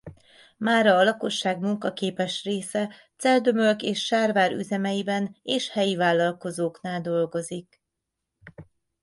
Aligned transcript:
Mára 0.57 0.95
a 0.97 1.03
lakosság 1.03 1.59
munkaképes 1.59 2.43
része 2.43 2.91
Celldömölk 3.17 3.81
és 3.81 4.05
Sárvár 4.05 4.51
üzemeiben 4.51 5.35
és 5.41 5.69
helyi 5.69 5.95
vállalkozóknál 5.95 7.01
dolgozik. 7.01 7.81